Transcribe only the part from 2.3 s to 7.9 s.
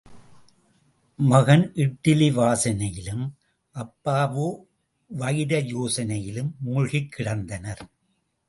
வாசனையிலும் அப்பாவோ வைரயோசனையிலும் மூழ்கிக் கிடந்தனர்.